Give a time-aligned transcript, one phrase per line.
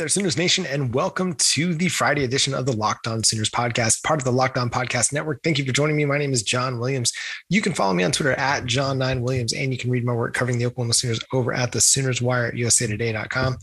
[0.00, 4.02] There, Sooners Nation, and welcome to the Friday edition of the Locked On Sooners podcast,
[4.02, 5.42] part of the Locked On Podcast Network.
[5.44, 6.06] Thank you for joining me.
[6.06, 7.12] My name is John Williams.
[7.50, 10.56] You can follow me on Twitter at John9Williams, and you can read my work covering
[10.56, 13.58] the Oklahoma Sooners over at the Sooners Wire at usatoday.com.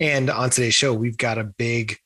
[0.00, 1.98] And on today's show, we've got a big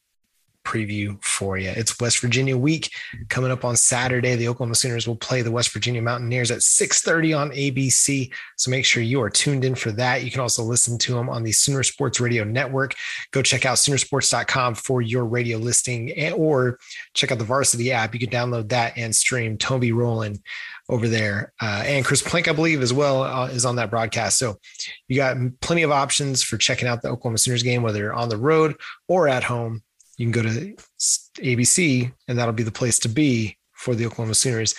[0.67, 1.71] preview for you.
[1.71, 2.91] It's West Virginia week
[3.29, 4.35] coming up on Saturday.
[4.35, 8.33] The Oklahoma Sooners will play the West Virginia Mountaineers at 6:30 on ABC.
[8.57, 10.25] So make sure you are tuned in for that.
[10.25, 12.95] You can also listen to them on the Sooner Sports Radio Network.
[13.31, 16.79] Go check out Soonersports.com for your radio listing, or
[17.15, 18.13] check out the Varsity app.
[18.13, 20.41] You can download that and stream Toby Rowland
[20.89, 21.53] over there.
[21.61, 24.39] Uh, and Chris Plank, I believe, as well, uh, is on that broadcast.
[24.39, 24.59] So
[25.09, 28.29] you got plenty of options for checking out the Oklahoma Sooners game, whether you're on
[28.29, 28.77] the road
[29.09, 29.83] or at home
[30.17, 30.77] you can go to
[31.41, 34.75] ABC and that'll be the place to be for the Oklahoma Sooners.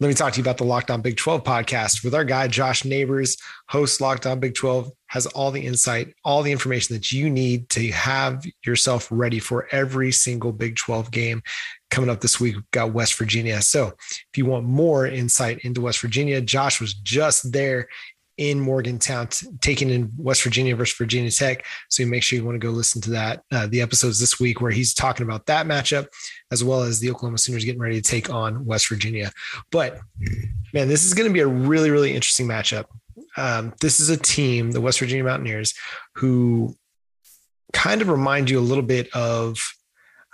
[0.00, 2.48] Let me talk to you about the Locked On Big 12 podcast with our guy,
[2.48, 3.36] Josh Neighbors,
[3.68, 7.68] host Locked On Big 12, has all the insight, all the information that you need
[7.68, 11.42] to have yourself ready for every single Big 12 game
[11.90, 12.54] coming up this week.
[12.54, 13.60] We've got West Virginia.
[13.60, 17.86] So if you want more insight into West Virginia, Josh was just there
[18.36, 21.64] in Morgantown, t- taking in West Virginia versus Virginia Tech.
[21.88, 24.40] So you make sure you want to go listen to that, uh, the episodes this
[24.40, 26.06] week where he's talking about that matchup,
[26.50, 29.30] as well as the Oklahoma Sooners getting ready to take on West Virginia.
[29.70, 29.98] But
[30.72, 32.86] man, this is going to be a really, really interesting matchup.
[33.36, 35.74] Um, this is a team, the West Virginia Mountaineers,
[36.14, 36.76] who
[37.72, 39.58] kind of remind you a little bit of,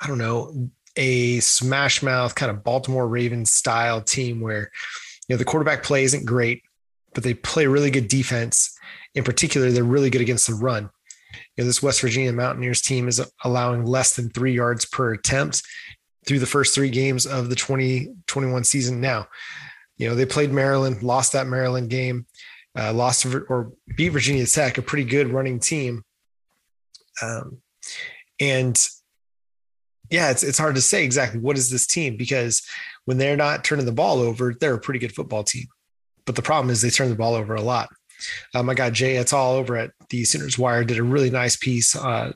[0.00, 4.70] I don't know, a smash mouth kind of Baltimore Ravens style team where,
[5.28, 6.62] you know, the quarterback play isn't great
[7.16, 8.78] but they play really good defense.
[9.14, 10.90] In particular, they're really good against the run.
[11.32, 15.62] You know, this West Virginia Mountaineers team is allowing less than three yards per attempt
[16.26, 19.00] through the first three games of the 2021 season.
[19.00, 19.28] Now,
[19.96, 22.26] you know, they played Maryland, lost that Maryland game,
[22.78, 26.02] uh, lost or beat Virginia Tech, a pretty good running team.
[27.22, 27.62] Um,
[28.38, 28.78] and
[30.10, 32.60] yeah, it's, it's hard to say exactly what is this team because
[33.06, 35.64] when they're not turning the ball over, they're a pretty good football team.
[36.26, 37.88] But the problem is they turn the ball over a lot.
[38.54, 41.56] Um, I got Jay It's all over at the Sooners Wire did a really nice
[41.56, 42.32] piece, uh,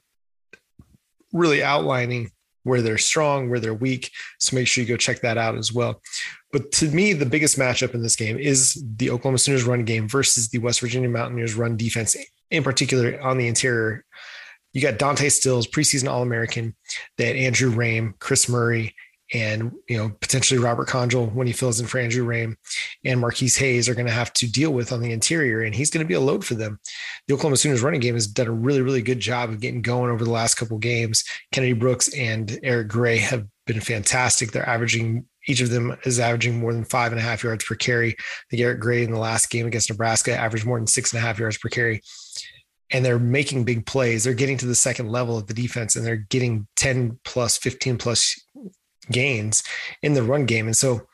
[1.33, 2.31] really outlining
[2.63, 4.11] where they're strong, where they're weak.
[4.39, 6.03] So make sure you go check that out as well.
[6.53, 10.09] But to me, the biggest matchup in this game is the Oklahoma Sooners run game
[10.09, 12.17] versus the West Virginia Mountaineers run defense,
[12.51, 14.05] in particular on the interior.
[14.73, 16.77] You got Dante Stills, preseason All American,
[17.19, 18.95] that Andrew Raym, Chris Murray,
[19.33, 22.57] and you know potentially Robert Congel when he fills in for Andrew Raym
[23.05, 25.91] and Marquis Hayes are going to have to deal with on the interior, and he's
[25.91, 26.79] going to be a load for them.
[27.27, 30.11] The Oklahoma Sooners running game has done a really really good job of getting going
[30.11, 31.25] over the last couple games.
[31.53, 34.53] Kennedy Brooks and Eric Gray have been fantastic.
[34.53, 37.75] They're averaging each of them is averaging more than five and a half yards per
[37.75, 38.17] carry.
[38.51, 41.27] The Garrett Gray in the last game against Nebraska averaged more than six and a
[41.27, 42.03] half yards per carry
[42.93, 44.25] and they're making big plays.
[44.25, 47.99] They're getting to the second level of the defense and they're getting 10 plus, 15
[47.99, 48.41] plus
[49.11, 49.63] gains
[50.03, 50.67] in the run game.
[50.67, 51.07] And so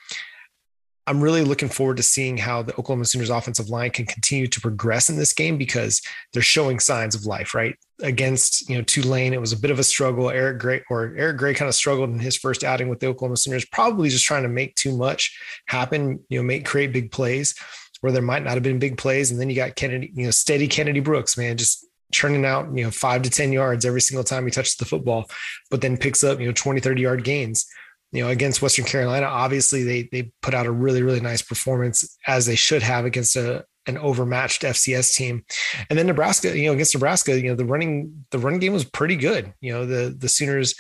[1.08, 4.60] I'm really looking forward to seeing how the Oklahoma Sooners offensive line can continue to
[4.60, 6.02] progress in this game because
[6.32, 7.76] they're showing signs of life, right?
[8.02, 10.30] Against, you know, Tulane, it was a bit of a struggle.
[10.30, 13.36] Eric Gray or Eric Gray kind of struggled in his first outing with the Oklahoma
[13.36, 17.54] Sooners, probably just trying to make too much happen, you know, make create big plays
[18.00, 19.30] where there might not have been big plays.
[19.30, 22.84] And then you got Kennedy, you know, steady Kennedy Brooks, man, just churning out, you
[22.84, 25.30] know, five to 10 yards every single time he touches the football,
[25.70, 27.66] but then picks up, you know, 20, 30 yard gains
[28.12, 32.16] you know, against Western Carolina, obviously they they put out a really really nice performance
[32.26, 35.44] as they should have against a an overmatched FCS team.
[35.88, 38.84] And then Nebraska, you know, against Nebraska, you know, the running the running game was
[38.84, 39.52] pretty good.
[39.60, 40.74] You know, the the Sooners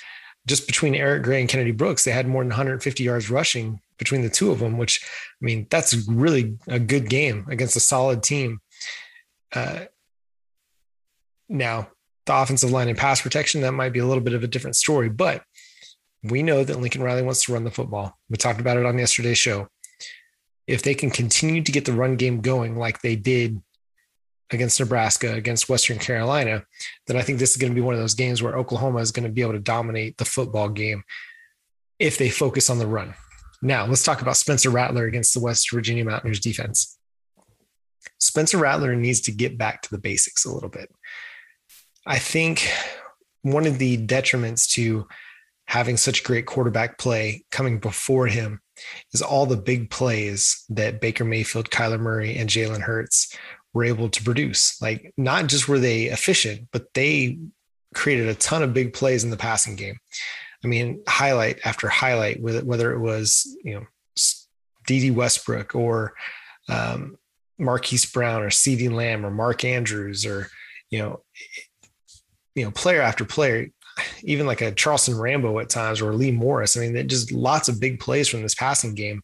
[0.46, 4.22] just between Eric Gray and Kennedy Brooks, they had more than 150 yards rushing between
[4.22, 8.22] the two of them, which I mean, that's really a good game against a solid
[8.22, 8.60] team.
[9.52, 9.86] Uh,
[11.48, 11.88] now,
[12.26, 14.76] the offensive line and pass protection, that might be a little bit of a different
[14.76, 15.42] story, but
[16.30, 18.16] we know that Lincoln Riley wants to run the football.
[18.28, 19.68] We talked about it on yesterday's show.
[20.66, 23.60] If they can continue to get the run game going like they did
[24.50, 26.64] against Nebraska, against Western Carolina,
[27.06, 29.12] then I think this is going to be one of those games where Oklahoma is
[29.12, 31.02] going to be able to dominate the football game
[31.98, 33.14] if they focus on the run.
[33.62, 36.98] Now, let's talk about Spencer Rattler against the West Virginia Mountaineers defense.
[38.18, 40.90] Spencer Rattler needs to get back to the basics a little bit.
[42.06, 42.70] I think
[43.42, 45.06] one of the detriments to
[45.66, 48.60] having such great quarterback play coming before him
[49.12, 53.34] is all the big plays that Baker Mayfield, Kyler Murray, and Jalen Hurts
[53.72, 54.80] were able to produce.
[54.80, 57.38] Like, not just were they efficient, but they
[57.94, 59.98] created a ton of big plays in the passing game.
[60.64, 63.86] I mean, highlight after highlight, whether it was, you know,
[64.86, 66.14] Dede Westbrook or
[66.68, 67.16] um,
[67.58, 70.48] Marquise Brown or CeeDee Lamb or Mark Andrews or,
[70.90, 71.22] you know,
[72.54, 73.68] you know, player after player,
[74.22, 76.76] even like a Charleston Rambo at times or Lee Morris.
[76.76, 79.22] I mean, just lots of big plays from this passing game.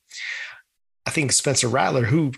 [1.07, 2.33] I think Spencer Rattler, who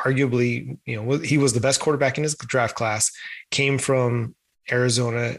[0.00, 3.10] arguably, you know, he was the best quarterback in his draft class,
[3.50, 4.34] came from
[4.70, 5.38] Arizona,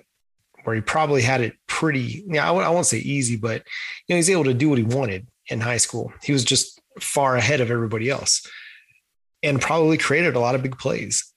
[0.63, 2.23] where he probably had it pretty.
[2.27, 3.63] Yeah, I, I won't say easy, but
[4.07, 6.11] you know, he's able to do what he wanted in high school.
[6.21, 8.45] He was just far ahead of everybody else,
[9.41, 11.28] and probably created a lot of big plays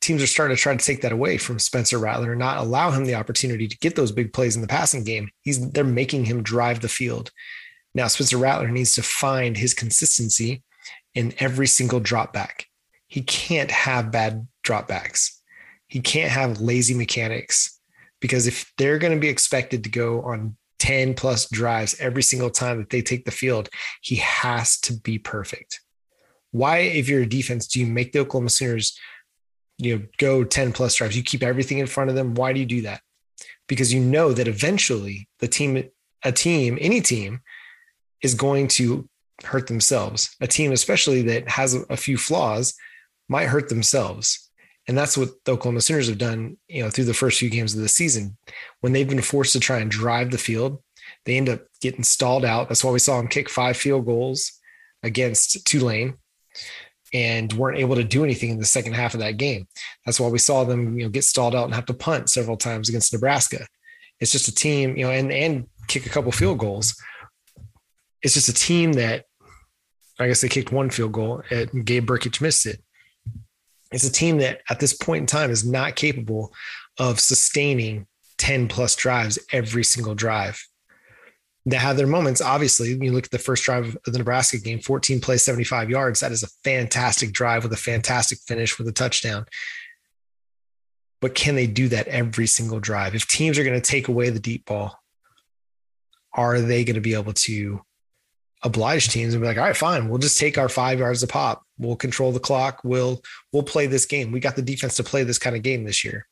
[0.00, 3.04] teams are starting to try to take that away from Spencer Rattler not allow him
[3.04, 5.30] the opportunity to get those big plays in the passing game.
[5.42, 7.30] He's they're making him drive the field.
[7.94, 10.62] Now Spencer Rattler needs to find his consistency
[11.14, 12.66] in every single drop back.
[13.08, 15.36] He can't have bad dropbacks.
[15.88, 17.80] He can't have lazy mechanics
[18.20, 22.50] because if they're going to be expected to go on 10 plus drives every single
[22.50, 23.68] time that they take the field,
[24.00, 25.80] he has to be perfect.
[26.52, 28.98] Why, if you're a defense, do you make the Oklahoma Sooners
[29.80, 31.16] you know go 10 plus drives.
[31.16, 32.34] You keep everything in front of them.
[32.34, 33.00] Why do you do that?
[33.66, 35.82] Because you know that eventually the team
[36.22, 37.40] a team any team
[38.22, 39.08] is going to
[39.44, 40.36] hurt themselves.
[40.40, 42.74] A team especially that has a few flaws
[43.28, 44.50] might hurt themselves.
[44.86, 47.74] And that's what the Oklahoma Sooners have done, you know, through the first few games
[47.74, 48.36] of the season.
[48.80, 50.82] When they've been forced to try and drive the field,
[51.24, 52.68] they end up getting stalled out.
[52.68, 54.52] That's why we saw them kick five field goals
[55.02, 56.14] against Tulane
[57.12, 59.66] and weren't able to do anything in the second half of that game.
[60.04, 62.56] That's why we saw them, you know, get stalled out and have to punt several
[62.56, 63.66] times against Nebraska.
[64.20, 66.94] It's just a team, you know, and and kick a couple field goals.
[68.22, 69.24] It's just a team that
[70.18, 72.82] I guess they kicked one field goal and Gabe Brkic missed it.
[73.90, 76.52] It's a team that at this point in time is not capable
[76.98, 78.06] of sustaining
[78.38, 80.62] 10 plus drives every single drive
[81.66, 82.40] that have their moments.
[82.40, 86.20] Obviously, you look at the first drive of the Nebraska game, 14 plays, 75 yards.
[86.20, 89.44] That is a fantastic drive with a fantastic finish with a touchdown.
[91.20, 93.14] But can they do that every single drive?
[93.14, 94.98] If teams are going to take away the deep ball,
[96.32, 97.82] are they going to be able to
[98.62, 101.26] oblige teams and be like, all right, fine, we'll just take our five yards a
[101.26, 101.62] pop.
[101.78, 102.80] We'll control the clock.
[102.84, 103.22] We'll
[103.52, 104.32] we'll play this game.
[104.32, 106.26] We got the defense to play this kind of game this year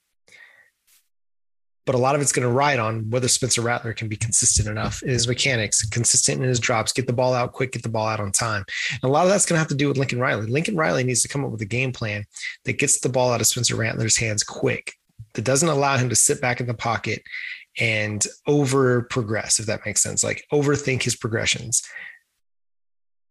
[1.88, 4.68] but a lot of it's going to ride on whether Spencer Rattler can be consistent
[4.68, 7.88] enough in his mechanics, consistent in his drops, get the ball out quick, get the
[7.88, 8.62] ball out on time.
[8.92, 10.44] And a lot of that's going to have to do with Lincoln Riley.
[10.44, 12.26] Lincoln Riley needs to come up with a game plan
[12.66, 14.92] that gets the ball out of Spencer Rattler's hands quick,
[15.32, 17.22] that doesn't allow him to sit back in the pocket
[17.80, 21.82] and over progress, if that makes sense, like overthink his progressions.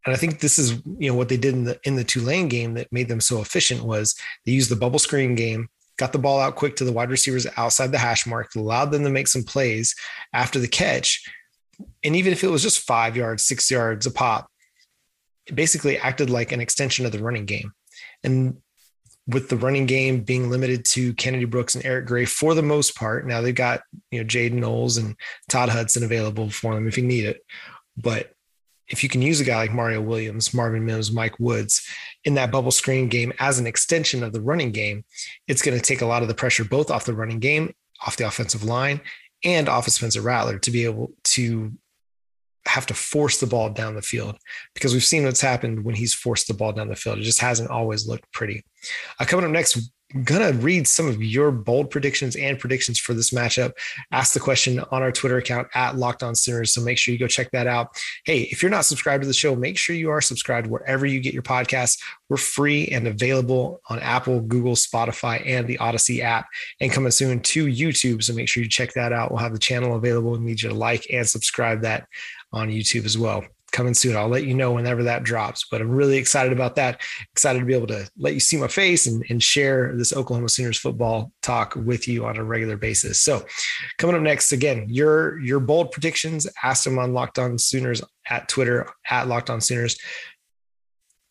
[0.08, 2.48] And I think this is, you know, what they did in the in the Tulane
[2.48, 4.16] game that made them so efficient was
[4.48, 7.48] they used the bubble screen game got the ball out quick to the wide receivers
[7.58, 9.96] outside the hash mark, allowed them to make some plays
[10.34, 11.28] after the catch.
[12.04, 14.48] And even if it was just five yards, six yards a pop,
[15.48, 17.72] it basically acted like an extension of the running game.
[18.24, 18.58] And
[19.28, 22.96] with the running game being limited to Kennedy Brooks and Eric Gray for the most
[22.96, 25.16] part, now they've got, you know, Jaden Knowles and
[25.50, 27.42] Todd Hudson available for them if you need it.
[27.98, 28.32] But
[28.90, 31.86] if you can use a guy like Mario Williams, Marvin Mims, Mike Woods
[32.24, 35.04] in that bubble screen game as an extension of the running game,
[35.48, 37.74] it's going to take a lot of the pressure both off the running game,
[38.06, 39.02] off the offensive line,
[39.44, 41.74] and off of Spencer Rattler to be able to
[42.66, 44.38] have to force the ball down the field
[44.74, 47.18] because we've seen what's happened when he's forced the ball down the field.
[47.18, 48.64] It just hasn't always looked pretty.
[49.20, 49.92] Uh, coming up next,
[50.24, 53.74] gonna read some of your bold predictions and predictions for this matchup.
[54.12, 56.74] Ask the question on our Twitter account at Locked On Sooners.
[56.74, 57.90] So make sure you go check that out.
[58.26, 61.20] Hey, if you're not subscribed to the show, make sure you are subscribed wherever you
[61.20, 62.00] get your podcasts.
[62.30, 66.48] We're free and available on Apple, Google, Spotify, and the Odyssey app,
[66.80, 68.24] and coming soon to YouTube.
[68.24, 69.32] So make sure you check that out.
[69.32, 70.32] We'll have the channel available.
[70.32, 72.08] We need you to like and subscribe that
[72.54, 73.44] on YouTube as well
[73.78, 74.18] coming soon.
[74.18, 77.00] I'll let you know whenever that drops, but I'm really excited about that.
[77.32, 80.50] Excited to be able to let you see my face and, and share this Oklahoma
[80.50, 83.22] Sooners football talk with you on a regular basis.
[83.22, 83.46] So
[84.00, 88.50] coming up next, again, your, your bold predictions, ask them on Locked On Sooners at
[88.50, 89.96] Twitter at Locked On Sooners.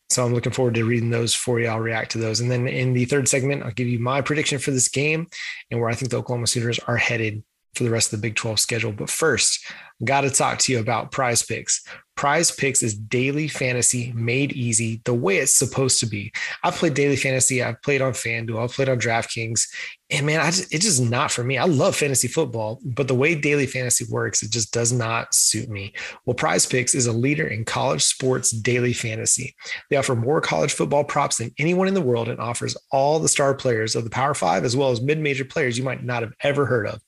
[0.09, 1.67] So I'm looking forward to reading those for you.
[1.67, 2.39] I'll react to those.
[2.39, 5.27] And then in the third segment, I'll give you my prediction for this game
[5.69, 7.43] and where I think the Oklahoma Sooners are headed
[7.77, 8.91] for the rest of the Big 12 schedule.
[8.91, 9.65] But first,
[10.03, 11.83] got to talk to you about prize picks.
[12.17, 16.33] Prize Picks is daily fantasy made easy the way it's supposed to be.
[16.63, 17.61] I've played daily fantasy.
[17.61, 18.63] I've played on FanDuel.
[18.63, 19.67] I've played on DraftKings.
[20.09, 21.59] And man, I just, it's just not for me.
[21.59, 25.69] I love fantasy football, but the way daily fantasy works, it just does not suit
[25.69, 25.93] me.
[26.25, 29.55] Well, Prize Picks is a leader in college sports daily fantasy.
[29.91, 33.29] They offer more college football props than anyone in the world and offers all the
[33.29, 36.23] star players of the Power Five, as well as mid major players you might not
[36.23, 36.99] have ever heard of.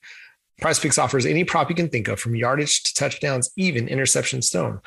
[0.61, 4.41] Prize Picks offers any prop you can think of from yardage to touchdowns, even interception
[4.41, 4.81] stone.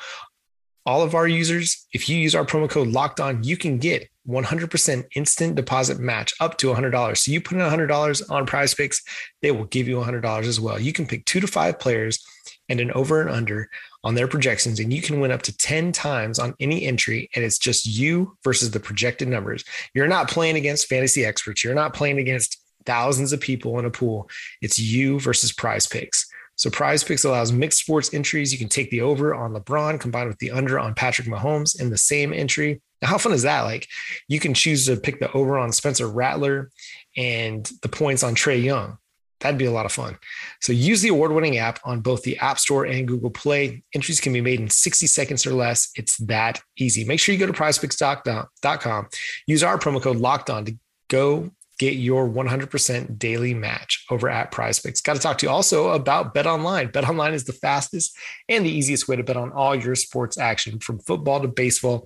[0.85, 4.09] All of our users, if you use our promo code locked on, you can get
[4.27, 7.17] 100% instant deposit match up to $100.
[7.17, 9.01] So you put in $100 on prize picks,
[9.41, 10.79] they will give you $100 as well.
[10.79, 12.23] You can pick two to five players
[12.69, 13.69] and an over and under
[14.03, 17.29] on their projections, and you can win up to 10 times on any entry.
[17.35, 19.63] And it's just you versus the projected numbers.
[19.93, 21.63] You're not playing against fantasy experts.
[21.63, 24.29] You're not playing against thousands of people in a pool.
[24.61, 26.27] It's you versus prize picks.
[26.55, 28.51] So prize picks allows mixed sports entries.
[28.51, 31.89] You can take the over on LeBron combined with the under on Patrick Mahomes in
[31.89, 32.81] the same entry.
[33.01, 33.61] Now, how fun is that?
[33.61, 33.87] Like
[34.27, 36.69] you can choose to pick the over on Spencer Rattler
[37.17, 38.97] and the points on Trae Young.
[39.39, 40.17] That'd be a lot of fun.
[40.61, 43.83] So use the award-winning app on both the App Store and Google Play.
[43.93, 45.91] Entries can be made in 60 seconds or less.
[45.95, 47.03] It's that easy.
[47.03, 49.07] Make sure you go to prizepicks.com.
[49.45, 50.77] Use our promo code locked on to
[51.09, 51.51] go
[51.83, 55.89] get your 100% daily match over at prize picks got to talk to you also
[55.89, 58.17] about bet online bet online is the fastest
[58.49, 62.05] and the easiest way to bet on all your sports action from football to baseball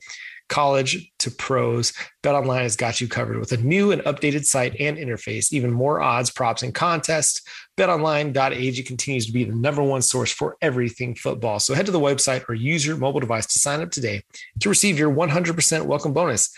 [0.49, 1.93] college to pros.
[2.23, 5.71] Bet online has got you covered with a new and updated site and interface even
[5.71, 7.41] more odds props and contests.
[7.77, 11.59] Betonline.ag continues to be the number one source for everything football.
[11.59, 14.23] So head to the website or use your mobile device to sign up today
[14.61, 16.55] to receive your 100% welcome bonus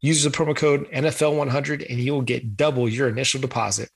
[0.00, 3.90] Use the promo code NFL100 and you will get double your initial deposit.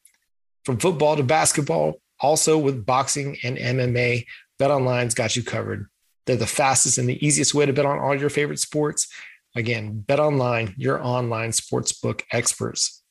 [0.65, 4.27] From football to basketball, also with boxing and MMA,
[4.61, 5.87] BetOnline's got you covered.
[6.27, 9.09] They're the fastest and the easiest way to bet on all your favorite sports.
[9.57, 13.03] Again, BetOnline, your online sportsbook experts.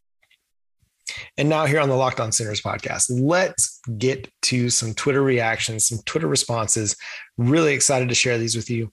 [1.37, 5.87] And now here on the Locked On Sooners podcast, let's get to some Twitter reactions,
[5.87, 6.95] some Twitter responses.
[7.37, 8.91] Really excited to share these with you.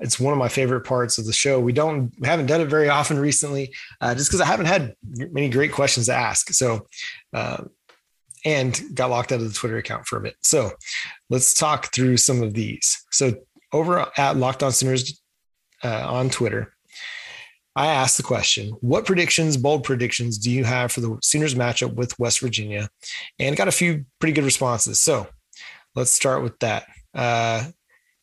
[0.00, 1.60] It's one of my favorite parts of the show.
[1.60, 4.94] We don't we haven't done it very often recently, uh, just because I haven't had
[5.02, 6.52] many great questions to ask.
[6.52, 6.86] So,
[7.32, 7.64] uh,
[8.44, 10.36] and got locked out of the Twitter account for a bit.
[10.42, 10.72] So,
[11.28, 13.04] let's talk through some of these.
[13.10, 13.34] So,
[13.72, 15.20] over at Locked On Sooners
[15.84, 16.72] uh, on Twitter,
[17.76, 21.94] I asked the question, what predictions, bold predictions do you have for the Sooners matchup
[21.94, 22.88] with West Virginia?
[23.38, 25.00] And got a few pretty good responses.
[25.00, 25.28] So
[25.94, 26.86] let's start with that.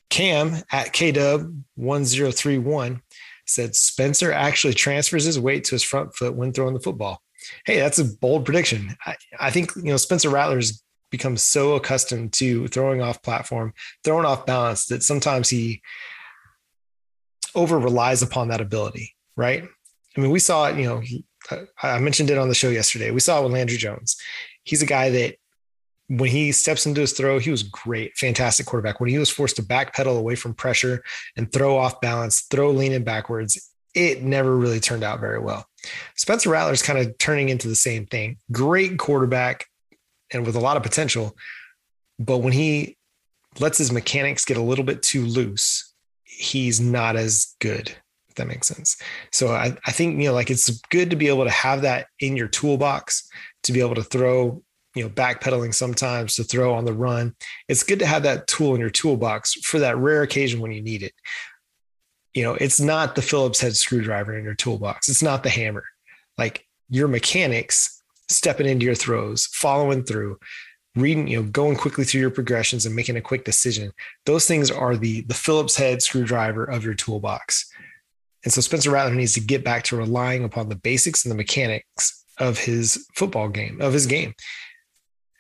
[0.10, 3.02] Cam at KW1031
[3.46, 7.22] said Spencer actually transfers his weight to his front foot when throwing the football.
[7.66, 8.96] Hey, that's a bold prediction.
[9.06, 13.74] I, I think, you know, Spencer Rattler's become so accustomed to throwing off platform,
[14.04, 15.82] throwing off balance that sometimes he
[17.56, 19.64] over relies upon that ability, right?
[20.16, 21.02] I mean, we saw it, you know,
[21.82, 23.12] I mentioned it on the show yesterday.
[23.12, 24.18] We saw it with Landry Jones.
[24.64, 25.36] He's a guy that
[26.08, 29.00] when he steps into his throw, he was great, fantastic quarterback.
[29.00, 31.04] When he was forced to backpedal away from pressure
[31.36, 35.66] and throw off balance, throw leaning backwards, it never really turned out very well.
[36.16, 38.38] Spencer Rattler's kind of turning into the same thing.
[38.52, 39.66] Great quarterback
[40.32, 41.36] and with a lot of potential.
[42.20, 42.98] But when he
[43.60, 47.92] lets his mechanics get a little bit too loose, he's not as good.
[48.30, 48.98] If that makes sense.
[49.32, 52.08] So I, I think, you know, like it's good to be able to have that
[52.20, 53.28] in your toolbox
[53.64, 54.62] to be able to throw
[54.98, 57.36] you know backpedaling sometimes to throw on the run.
[57.68, 60.82] It's good to have that tool in your toolbox for that rare occasion when you
[60.82, 61.14] need it.
[62.34, 65.10] You know it's not the phillips head screwdriver in your toolbox.
[65.10, 65.84] It's not the hammer.
[66.38, 70.38] Like your mechanics stepping into your throws following through
[70.96, 73.92] reading you know going quickly through your progressions and making a quick decision.
[74.26, 77.72] Those things are the the phillips head screwdriver of your toolbox.
[78.44, 81.36] And so spencer rattler needs to get back to relying upon the basics and the
[81.36, 84.34] mechanics of his football game of his game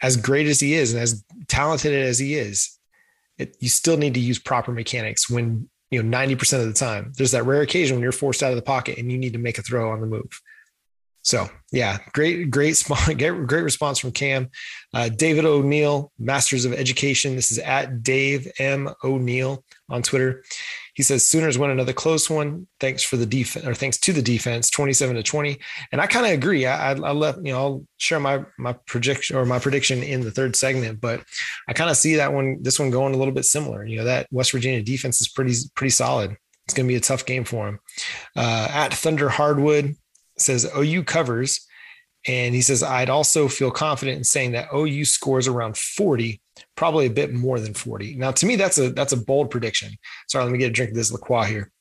[0.01, 2.77] as great as he is and as talented as he is,
[3.38, 7.13] it, you still need to use proper mechanics when you know 90% of the time.
[7.16, 9.39] There's that rare occasion when you're forced out of the pocket and you need to
[9.39, 10.42] make a throw on the move.
[11.27, 12.82] So yeah, great, great,
[13.18, 14.50] great response from Cam.
[14.94, 17.36] Uh, David O'Neill, Masters of Education.
[17.36, 20.44] This is at Dave M O'Neill on Twitter.
[20.98, 22.68] He says Sooners win another close one.
[22.80, 25.60] Thanks for the defense, or thanks to the defense, twenty-seven to twenty.
[25.92, 26.66] And I kind of agree.
[26.66, 30.22] I, I, I left, you know, I'll share my my prediction or my prediction in
[30.22, 31.24] the third segment, but
[31.70, 33.86] I kind of see that one, this one going a little bit similar.
[33.86, 36.36] You know, that West Virginia defense is pretty pretty solid.
[36.66, 37.80] It's going to be a tough game for him.
[38.36, 39.96] Uh, at Thunder Hardwood
[40.38, 41.62] says OU covers
[42.27, 46.42] And he says, I'd also feel confident in saying that OU scores around 40,
[46.77, 48.15] probably a bit more than 40.
[48.15, 49.98] Now, to me, that's a that's a bold prediction.
[50.29, 51.72] Sorry, let me get a drink of this LaCroix here.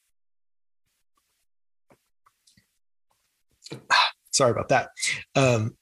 [4.32, 4.88] Sorry about that.
[5.36, 5.76] Um,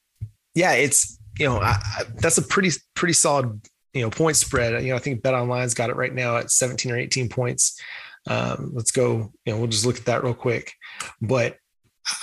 [0.53, 3.59] yeah, it's you know I, I, that's a pretty pretty solid
[3.93, 4.83] you know point spread.
[4.83, 7.81] You know, I think Bet Online's got it right now at 17 or 18 points.
[8.27, 9.31] Um, let's go.
[9.45, 10.73] You know, we'll just look at that real quick.
[11.21, 11.57] But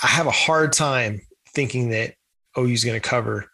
[0.01, 2.15] I have a hard time thinking that
[2.57, 3.49] OU is going to cover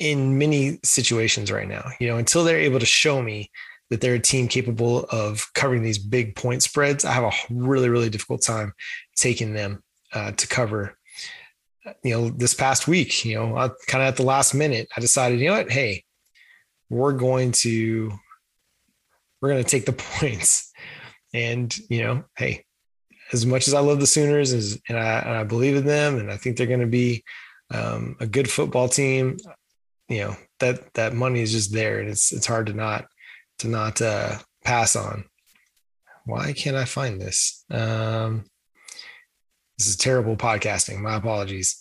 [0.00, 1.84] in many situations right now.
[2.00, 3.50] You know, until they're able to show me
[3.90, 7.88] that they're a team capable of covering these big point spreads, I have a really,
[7.88, 8.72] really difficult time
[9.16, 10.96] taking them uh, to cover.
[12.02, 13.54] You know, this past week, you know,
[13.86, 16.04] kind of at the last minute, I decided, you know what, hey,
[16.88, 18.10] we're going to
[19.40, 20.72] we're going to take the points,
[21.32, 22.64] and you know, hey,
[23.32, 26.30] as much as I love the Sooners, and I, and I believe in them, and
[26.30, 27.24] I think they're going to be
[27.72, 29.36] um, a good football team,
[30.10, 33.06] you know that that money is just there, and it's it's hard to not
[33.60, 35.24] to not uh, pass on.
[36.26, 37.64] Why can't I find this?
[37.70, 38.44] Um,
[39.78, 40.98] this is terrible podcasting.
[40.98, 41.80] My apologies.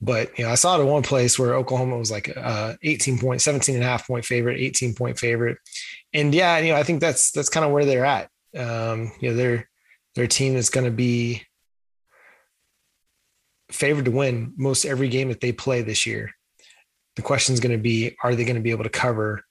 [0.00, 3.18] But you know, I saw it in one place where Oklahoma was like uh 18
[3.18, 5.58] point, 17 and a half point favorite, 18 point favorite.
[6.12, 8.28] And yeah, you know, I think that's that's kind of where they're at.
[8.56, 9.68] Um, you know, they're
[10.14, 11.42] they're team is going to be
[13.70, 16.32] favored to win most every game that they play this year.
[17.16, 19.44] The question is going to be are they going to be able to cover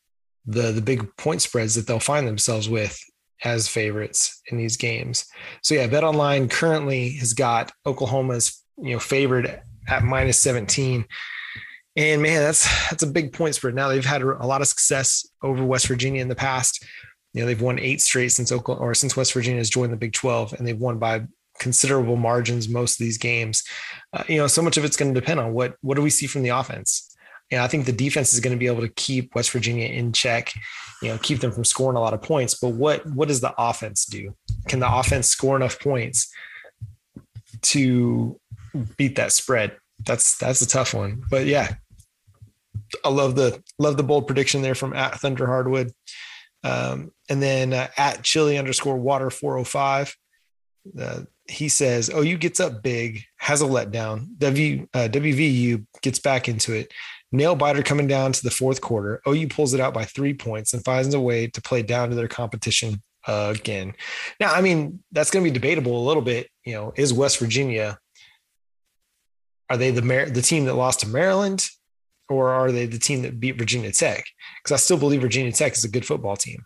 [0.45, 2.99] the the big point spreads that they'll find themselves with
[3.43, 5.25] as favorites in these games.
[5.61, 11.05] So yeah, Bet Online currently has got Oklahoma's you know favored at minus 17.
[11.97, 13.75] And man, that's that's a big point spread.
[13.75, 16.83] Now they've had a lot of success over West Virginia in the past.
[17.33, 19.97] You know, they've won eight straight since Oklahoma or since West Virginia has joined the
[19.97, 21.25] Big 12, and they've won by
[21.59, 23.63] considerable margins most of these games.
[24.13, 26.09] Uh, you know, so much of it's going to depend on what what do we
[26.09, 27.14] see from the offense.
[27.51, 30.11] And I think the defense is going to be able to keep West Virginia in
[30.11, 30.53] check,
[31.01, 32.55] you know, keep them from scoring a lot of points.
[32.55, 34.35] But what what does the offense do?
[34.67, 36.31] Can the offense score enough points
[37.63, 38.39] to
[38.97, 39.77] beat that spread?
[40.05, 41.23] That's that's a tough one.
[41.29, 41.75] But yeah,
[43.03, 45.91] I love the love the bold prediction there from at Thunder Hardwood.
[46.63, 50.15] Um, and then uh, at chili underscore water 405,
[50.99, 54.37] uh, he says, Oh, you gets up big, has a letdown.
[54.39, 56.91] W, uh, WVU gets back into it.
[57.31, 59.21] Nail biter coming down to the fourth quarter.
[59.27, 62.15] OU pulls it out by three points and finds a way to play down to
[62.15, 63.93] their competition again.
[64.39, 66.49] Now, I mean, that's going to be debatable a little bit.
[66.63, 67.97] You know, is West Virginia,
[69.69, 71.67] are they the, the team that lost to Maryland?
[72.29, 74.25] or are they the team that beat Virginia Tech?
[74.63, 76.65] Because I still believe Virginia Tech is a good football team.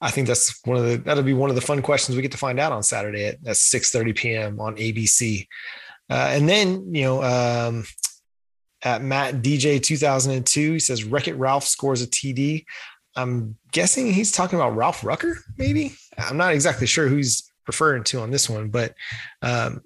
[0.00, 2.32] I think that's one of the that'll be one of the fun questions we get
[2.32, 4.60] to find out on Saturday at, at 6 30 p.m.
[4.60, 5.46] on ABC.
[6.08, 7.84] Uh, and then, you know, um,
[8.82, 12.64] at Matt DJ 2002, he says Wreck It Ralph scores a TD.
[13.16, 15.94] I'm guessing he's talking about Ralph Rucker, maybe.
[16.18, 18.94] I'm not exactly sure who's referring to on this one, but
[19.42, 19.82] um,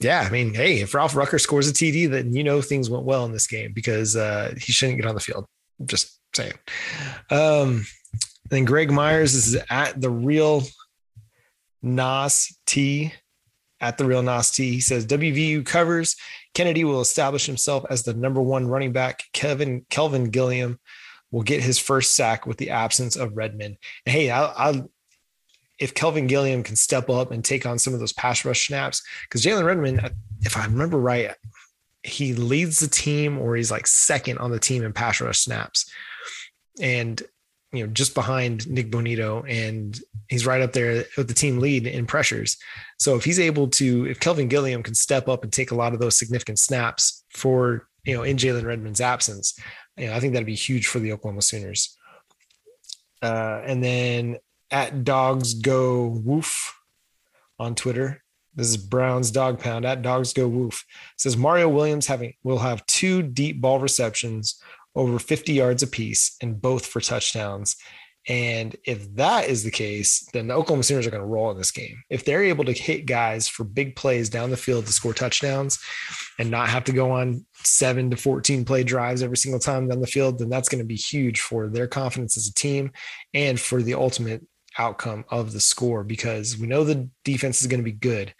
[0.00, 3.04] yeah, I mean, hey, if Ralph Rucker scores a TD, then you know things went
[3.04, 5.46] well in this game because uh, he shouldn't get on the field.
[5.84, 6.54] Just saying.
[7.30, 7.84] Um,
[8.48, 10.62] then Greg Myers is at the real
[11.82, 13.12] Nas T
[13.80, 14.72] at the real Nas T.
[14.72, 16.16] He says WVU covers.
[16.60, 19.24] Kennedy will establish himself as the number one running back.
[19.32, 20.78] Kevin Kelvin Gilliam
[21.30, 23.78] will get his first sack with the absence of Redmond.
[24.04, 24.82] And hey, I, I
[25.78, 29.02] if Kelvin Gilliam can step up and take on some of those pass rush snaps,
[29.22, 30.10] because Jalen Redmond,
[30.42, 31.34] if I remember right,
[32.02, 35.90] he leads the team or he's like second on the team in pass rush snaps.
[36.78, 37.22] And,
[37.72, 41.86] you know, just behind Nik Bonitto and he's right up there with the team lead
[41.86, 42.56] in pressures.
[42.98, 45.94] So if he's able to, if Kelvin Gilliam can step up and take a lot
[45.94, 49.58] of those significant snaps for, you know, in Jalen Redmond's absence,
[49.96, 51.96] you know, I think that'd be huge for the Oklahoma Sooners.
[53.22, 54.38] Uh, and then
[54.70, 56.74] at dogs go woof
[57.58, 58.22] on Twitter.
[58.54, 60.84] This is Brown's dog pound at dogs go woof.
[61.14, 64.60] It says Mario Williams having will have two deep ball receptions
[64.94, 67.76] over 50 yards apiece and both for touchdowns.
[68.28, 71.56] And if that is the case, then the Oklahoma Sooners are going to roll in
[71.56, 72.02] this game.
[72.10, 75.78] If they're able to hit guys for big plays down the field to score touchdowns
[76.38, 80.00] and not have to go on seven to 14 play drives every single time down
[80.00, 82.92] the field, then that's going to be huge for their confidence as a team
[83.32, 84.42] and for the ultimate
[84.78, 88.34] outcome of the score because we know the defense is going to be good.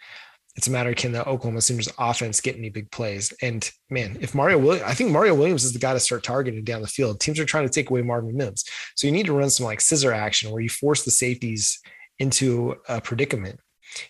[0.55, 3.33] It's a matter can the Oklahoma Sooners offense get any big plays?
[3.41, 6.63] And man, if Mario Williams, I think Mario Williams is the guy to start targeting
[6.63, 7.19] down the field.
[7.19, 8.65] Teams are trying to take away Marvin Mims.
[8.95, 11.79] So you need to run some like scissor action where you force the safeties
[12.19, 13.59] into a predicament.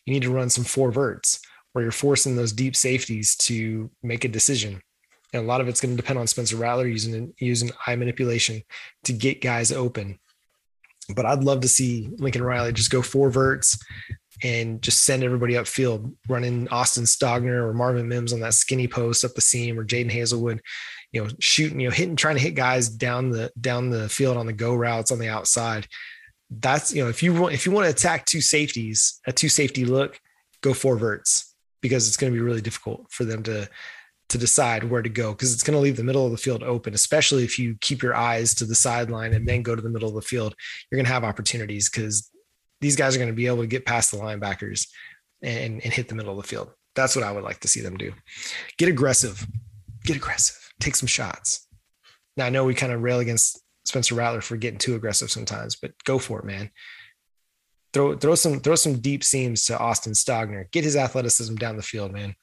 [0.06, 1.40] You need to run some four verts
[1.74, 4.82] where you're forcing those deep safeties to make a decision.
[5.34, 8.64] And a lot of it's going to depend on Spencer Rattler using using eye manipulation
[9.06, 10.20] to get guys open.
[11.14, 13.78] But I'd love to see Lincoln Riley just go four verts
[14.44, 19.24] and just send everybody upfield, running Austin Stogner or Marvin Mims on that skinny post
[19.24, 20.60] up the seam or Jadon Haselwood,
[21.12, 24.38] you know, shooting, you know, hitting, trying to hit guys down the down the field
[24.38, 25.88] on the go routes on the outside.
[26.50, 29.50] That's you know, if you want if you want to attack two safeties, a two
[29.50, 30.20] safety look,
[30.62, 33.68] go four verts because it's going to be really difficult for them to
[34.32, 36.64] to decide where to go because it's going to leave the middle of the field
[36.64, 39.90] open, especially if you keep your eyes to the sideline and then go to the
[39.90, 40.56] middle of the field.
[40.90, 42.30] You're going to have opportunities because
[42.80, 44.88] these guys are going to be able to get past the linebackers
[45.42, 46.72] and, and hit the middle of the field.
[46.96, 48.14] That's what I would like to see them do.
[48.78, 49.46] Get aggressive,
[50.06, 51.68] get aggressive, take some shots.
[52.38, 55.76] Now I know we kind of rail against Spencer Rattler for getting too aggressive sometimes,
[55.76, 56.72] but go for it, man
[57.94, 60.70] throw throw some throw some deep seams to Austin Stogner.
[60.72, 62.36] Get his athleticism down the field, man.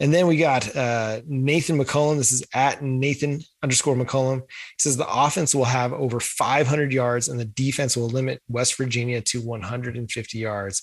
[0.00, 2.16] And then we got uh, Nathan McCullum.
[2.16, 4.40] This is at Nathan underscore McCullum.
[4.40, 8.76] He says the offense will have over 500 yards and the defense will limit West
[8.76, 10.82] Virginia to 150 yards.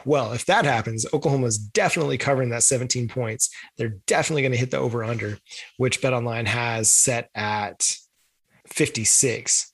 [0.06, 3.48] Well, if that happens, Oklahoma is definitely covering that 17 points.
[3.78, 5.38] They're definitely going to hit the over under,
[5.78, 7.96] which Bet Online has set at
[8.66, 9.72] 56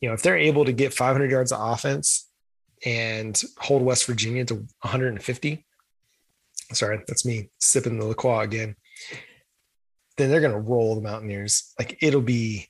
[0.00, 2.28] you know, if they're able to get 500 yards of offense
[2.84, 5.66] and hold West Virginia to 150,
[6.72, 8.76] sorry, that's me sipping the LaCroix again,
[10.16, 11.72] then they're going to roll the Mountaineers.
[11.78, 12.68] Like it'll be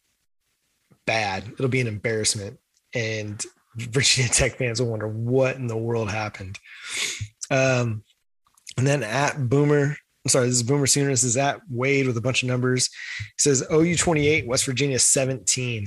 [1.06, 1.44] bad.
[1.52, 2.58] It'll be an embarrassment.
[2.94, 3.42] And
[3.76, 6.58] Virginia Tech fans will wonder what in the world happened.
[7.50, 8.02] Um,
[8.76, 11.10] and then at Boomer I'm sorry, this is Boomer Sooner.
[11.10, 12.90] This is at Wade with a bunch of numbers.
[13.18, 15.86] He says OU 28, West Virginia 17.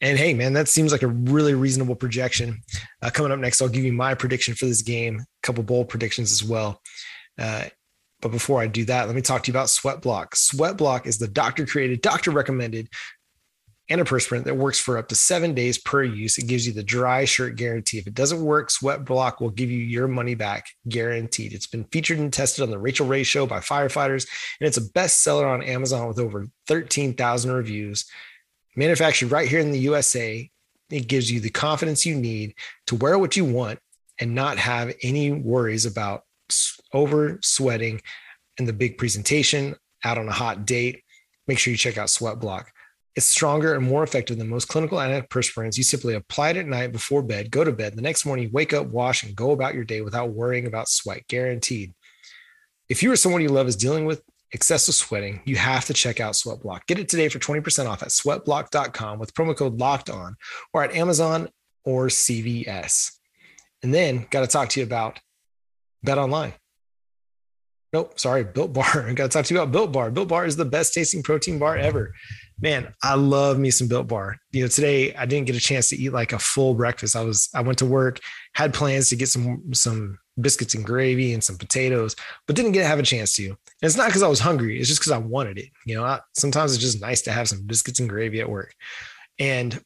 [0.00, 2.62] And hey, man, that seems like a really reasonable projection.
[3.00, 5.88] Uh, coming up next, I'll give you my prediction for this game, a couple bold
[5.88, 6.82] predictions as well.
[7.38, 7.66] Uh,
[8.20, 10.34] but before I do that, let me talk to you about Sweat Block.
[10.34, 12.88] Sweat Block is the doctor created, doctor recommended
[13.90, 16.38] antiperspirant that works for up to seven days per use.
[16.38, 17.98] It gives you the dry shirt guarantee.
[17.98, 21.52] If it doesn't work, Sweat Block will give you your money back guaranteed.
[21.52, 24.26] It's been featured and tested on the Rachael Ray Show by firefighters,
[24.60, 28.04] and it's a bestseller on Amazon with over 13,000 reviews.
[28.74, 30.50] Manufactured right here in the USA,
[30.90, 32.54] it gives you the confidence you need
[32.86, 33.78] to wear what you want
[34.20, 36.22] and not have any worries about
[36.92, 38.00] over sweating
[38.58, 41.02] in the big presentation out on a hot date.
[41.46, 42.72] Make sure you check out Sweat Block.
[43.16, 45.78] It's stronger and more effective than most clinical antiperspirants.
[45.78, 47.96] You simply apply it at night before bed, go to bed.
[47.96, 51.26] The next morning, wake up, wash, and go about your day without worrying about sweat.
[51.26, 51.94] Guaranteed.
[52.90, 56.20] If you or someone you love is dealing with excessive sweating, you have to check
[56.20, 56.86] out Sweatblock.
[56.86, 60.36] Get it today for 20% off at sweatblock.com with promo code locked on
[60.74, 61.48] or at Amazon
[61.84, 63.12] or CVS.
[63.82, 65.18] And then got to talk to you about
[66.02, 66.52] Bet Online.
[67.92, 69.08] Nope, sorry, Built Bar.
[69.08, 70.10] I got to talk to you about Built Bar.
[70.10, 72.12] Built Bar is the best tasting protein bar ever
[72.60, 74.38] man, I love me some built bar.
[74.52, 77.16] You know, today I didn't get a chance to eat like a full breakfast.
[77.16, 78.20] I was I went to work,
[78.54, 82.16] had plans to get some some biscuits and gravy and some potatoes,
[82.46, 83.46] but didn't get to have a chance to.
[83.46, 84.78] And it's not because I was hungry.
[84.78, 85.70] It's just because I wanted it.
[85.84, 88.74] You know, I, sometimes it's just nice to have some biscuits and gravy at work.
[89.38, 89.78] And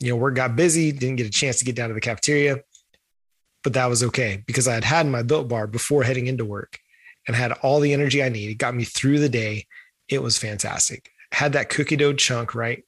[0.00, 2.60] you know, work got busy, didn't get a chance to get down to the cafeteria,
[3.62, 6.78] but that was okay because I had had my built bar before heading into work
[7.26, 8.52] and had all the energy I needed.
[8.52, 9.66] It got me through the day.
[10.08, 12.84] It was fantastic had that cookie dough chunk, right?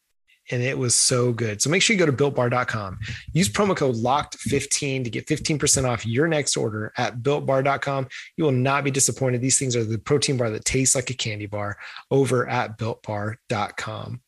[0.51, 1.63] And it was so good.
[1.63, 2.99] So make sure you go to builtbar.com.
[3.33, 8.09] Use promo code locked15 to get 15% off your next order at builtbar.com.
[8.37, 9.41] You will not be disappointed.
[9.41, 11.79] These things are the protein bar that tastes like a candy bar
[12.11, 14.21] over at builtbar.com.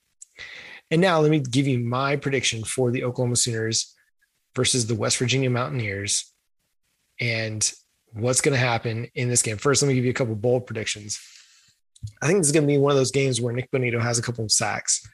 [0.91, 3.95] And now let me give you my prediction for the Oklahoma Sooners
[4.55, 6.33] versus the West Virginia Mountaineers
[7.21, 7.73] and
[8.13, 9.57] what's going to happen in this game.
[9.57, 11.19] First, let me give you a couple bold predictions.
[12.23, 14.19] I think this is going to be one of those games where Nik Bonitto has
[14.19, 15.07] a couple of sacks.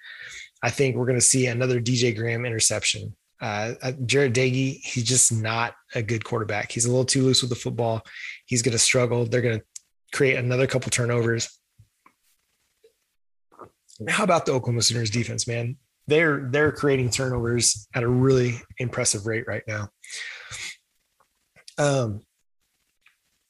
[0.63, 3.15] I think we're going to see another DJ Graham interception.
[3.41, 6.71] Uh, uh, Jarret Doege, he's just not a good quarterback.
[6.71, 8.03] He's a little too loose with the football.
[8.45, 9.25] He's going to struggle.
[9.25, 9.65] They're going to
[10.13, 11.49] create another couple turnovers.
[14.09, 15.77] How about the Oklahoma Sooners defense, man?
[16.07, 19.89] They're they're creating turnovers at a really impressive rate right now.
[21.79, 22.21] Um,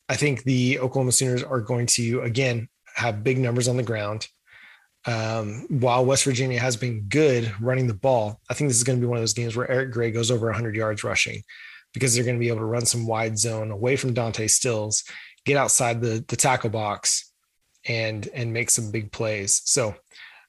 [0.08, 2.68] I think the Oklahoma Sooners are going to again
[3.00, 4.26] have big numbers on the ground.
[5.06, 8.98] Um, while West Virginia has been good running the ball, I think this is going
[8.98, 11.42] to be one of those games where Eric Gray goes over 100 yards rushing
[11.94, 15.04] because they're going to be able to run some wide zone away from Dante Stills,
[15.44, 17.32] get outside the the tackle box,
[17.86, 19.62] and and make some big plays.
[19.64, 19.94] So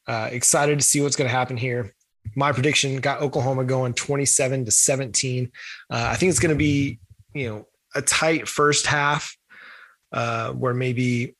[0.07, 1.93] uh, excited to see what's going to happen here.
[2.35, 5.51] My prediction got Oklahoma going 27 to 17.
[5.89, 6.99] Uh, I think it's going to be
[7.33, 9.35] you know a tight first half
[10.11, 11.35] uh, where maybe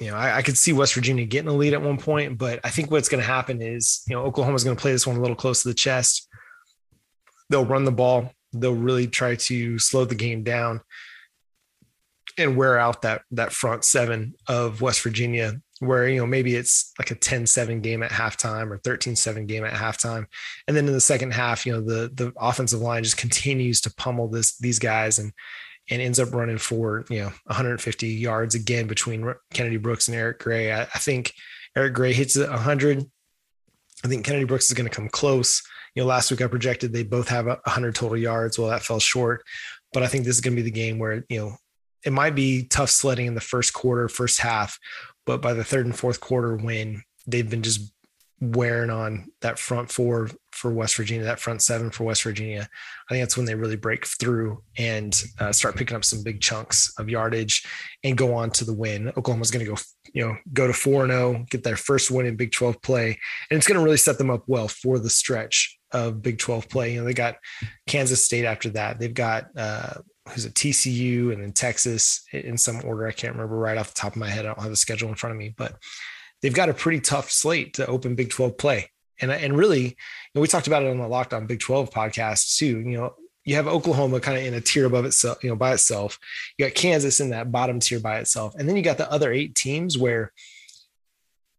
[0.00, 2.60] you know, I, I, could see West Virginia getting a lead at one point, but
[2.64, 5.16] I think what's going to happen is, you know, Oklahoma's going to play this one
[5.16, 6.28] a little close to the chest.
[7.48, 8.32] They'll run the ball.
[8.52, 10.80] They'll really try to slow the game down
[12.38, 16.92] and wear out that that front seven of West Virginia, where you know maybe it's
[16.98, 20.26] like a 10-7 game at halftime or 13-7 game at halftime.
[20.68, 23.94] And then in the second half, you know, the the offensive line just continues to
[23.94, 25.32] pummel this these guys and
[25.90, 30.40] and ends up running for you know 150 yards again between Kennedy Brooks and Eric
[30.40, 30.72] Gray.
[30.72, 31.32] I, I think
[31.76, 33.10] Eric Gray hits 100.
[34.04, 35.62] I think Kennedy Brooks is going to come close.
[35.94, 38.58] You know, last week I projected they both have 100 total yards.
[38.58, 39.42] Well, that fell short,
[39.92, 41.56] but I think this is going to be the game where you know
[42.04, 44.78] it might be tough sledding in the first quarter, first half,
[45.24, 47.92] but by the third and fourth quarter, when they've been just
[48.40, 52.68] wearing on that front four for West Virginia, that front seven for West Virginia.
[53.08, 56.40] I think that's when they really break through and uh, start picking up some big
[56.40, 57.66] chunks of yardage
[58.04, 59.08] and go on to the win.
[59.16, 59.78] Oklahoma's going to go,
[60.12, 63.18] you know, go to 4 0, get their first win in Big 12 play.
[63.50, 66.68] And it's going to really set them up well for the stretch of Big 12
[66.68, 66.92] play.
[66.92, 67.36] You know, they got
[67.86, 68.98] Kansas State after that.
[68.98, 69.94] They've got, uh,
[70.28, 73.06] who's a TCU and then Texas in some order.
[73.06, 74.44] I can't remember right off the top of my head.
[74.44, 75.76] I don't have the schedule in front of me, but
[76.46, 78.88] they've got a pretty tough slate to open Big 12 play.
[79.20, 79.94] And, and really, you
[80.32, 82.78] know, we talked about it on the Locked On Big 12 podcast too.
[82.78, 85.72] You know, you have Oklahoma kind of in a tier above itself, you know, by
[85.72, 86.20] itself.
[86.56, 88.54] You got Kansas in that bottom tier by itself.
[88.54, 90.32] And then you got the other eight teams where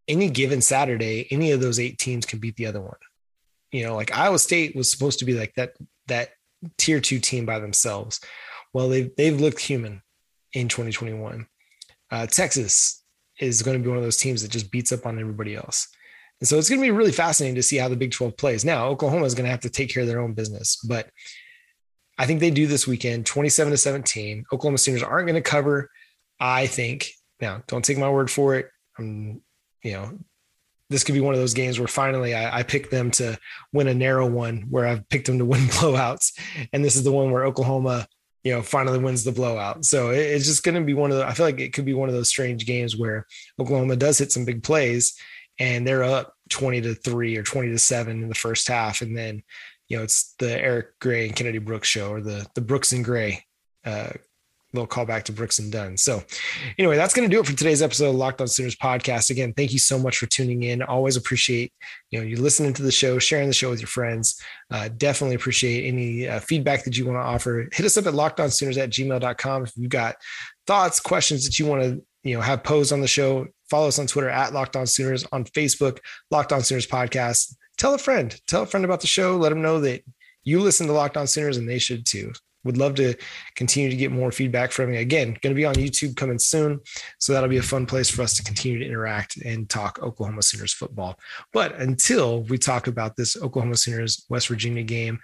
[0.08, 2.95] any given Saturday, any of those eight teams can beat the other one.
[3.73, 5.73] You know, like Iowa State was supposed to be like that,
[6.08, 6.30] that
[6.78, 8.21] tier two team by themselves.
[8.73, 10.02] Well, they've, they've looked human
[10.54, 11.45] in 2021.
[12.10, 13.04] Uh, Texas
[13.39, 15.88] is going to be one of those teams that just beats up on everybody else.
[16.39, 18.63] And so it's going to be really fascinating to see how the Big 12 plays.
[18.63, 21.10] Now, Oklahoma is going to have to take care of their own business, but
[22.17, 24.45] I think they do this weekend 27 to 17.
[24.52, 25.89] Oklahoma Sooners aren't going to cover,
[26.39, 27.10] I think.
[27.39, 28.69] Now, don't take my word for it.
[28.97, 29.41] I'm,
[29.84, 30.17] you know,
[30.89, 33.38] this could be one of those games where finally I, I them to
[33.73, 36.34] win a narrow one where I've picked them to win blowouts.
[36.73, 38.08] And this is the one where Oklahoma
[38.48, 39.84] you know, finally wins the blowout.
[39.84, 41.94] So it's just going to be one of the, I feel like it could be
[41.94, 43.26] one of those strange games where
[43.60, 45.20] Oklahoma does hit some big plays
[45.60, 49.02] and they're up 20 to three or 20 to seven in the first half.
[49.02, 49.44] And then,
[49.90, 53.04] you know, it's the Eric Gray and Kennedy Brooks show or the, the Brooks and
[53.04, 53.44] Gray
[53.84, 54.12] uh,
[54.73, 55.97] little callback to Brooks and Dunn.
[55.97, 56.23] So,
[56.77, 59.30] anyway, that's going to do it for today's episode of Locked On Sooners podcast.
[59.30, 60.82] Again, thank you so much for tuning in.
[60.82, 61.71] Always appreciate
[62.12, 64.41] you know you listening to the show, sharing the show with your friends.
[64.71, 67.67] Uh, definitely appreciate any uh, feedback that you want to offer.
[67.71, 70.15] Hit us up at lockedonsooners at gmail.com if you've got
[70.65, 73.47] thoughts, questions that you want to you know have posed on the show.
[73.69, 75.99] Follow us on Twitter at Locked On Sooners, on Facebook,
[76.32, 77.56] Locked On Sooners podcast.
[77.77, 79.38] Tell a friend, tell a friend about the show.
[79.38, 80.03] Let them know that
[80.43, 82.32] you listen to Locked On Sooners and they should too
[82.63, 83.15] would love to
[83.56, 85.00] continue to get more feedback from you.
[85.00, 86.80] Again, going to be on YouTube coming soon.
[87.20, 90.41] So that'll be a fun place for us to continue to interact and talk Oklahoma
[90.43, 91.17] Sooners football.
[91.54, 95.20] But until we talk about this Oklahoma Sooners West Virginia game,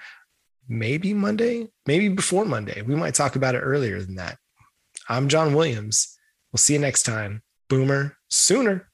[0.69, 4.38] maybe Monday, maybe before Monday, we might talk about it earlier than that.
[5.10, 6.17] I'm John Williams.
[6.52, 7.41] We'll see you next time.
[7.69, 8.89] Boomer Sooner.